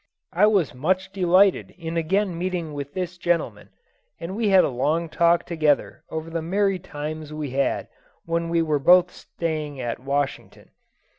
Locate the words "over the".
6.09-6.41